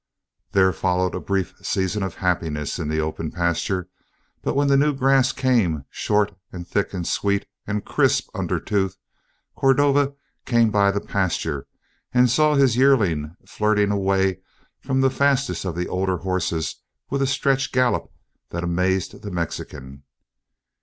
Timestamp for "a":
1.13-1.19, 17.21-17.27